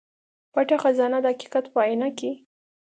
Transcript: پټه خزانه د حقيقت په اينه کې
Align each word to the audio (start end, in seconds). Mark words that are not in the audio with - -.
پټه 0.53 0.75
خزانه 0.83 1.17
د 1.21 1.25
حقيقت 1.31 1.65
په 1.73 1.79
اينه 1.89 2.09
کې 2.17 2.31